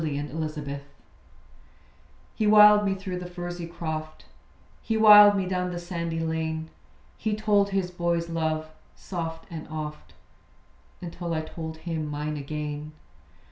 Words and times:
THE 0.01 0.13
MANGO 0.17 0.49
TREE 0.49 0.79
He 2.33 2.47
wiled 2.47 2.85
me 2.85 2.95
through 2.95 3.19
the 3.19 3.27
furzy 3.29 3.67
croft; 3.67 4.25
He 4.81 4.97
wiled 4.97 5.35
me 5.37 5.45
down 5.45 5.69
the 5.71 5.77
sandy 5.77 6.19
lane. 6.19 6.71
He 7.19 7.35
told 7.35 7.69
his 7.69 7.91
boy's 7.91 8.27
love, 8.27 8.65
soft 8.95 9.45
and 9.51 9.67
oft, 9.69 10.15
Until 11.01 11.35
I 11.35 11.41
told 11.41 11.77
him 11.77 12.07
mine 12.07 12.35
again. 12.35 12.93